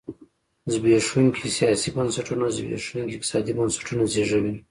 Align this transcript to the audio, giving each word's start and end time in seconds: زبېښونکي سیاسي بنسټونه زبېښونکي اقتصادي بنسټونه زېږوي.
زبېښونکي 0.71 1.45
سیاسي 1.57 1.89
بنسټونه 1.95 2.45
زبېښونکي 2.57 3.13
اقتصادي 3.15 3.53
بنسټونه 3.59 4.03
زېږوي. 4.13 4.53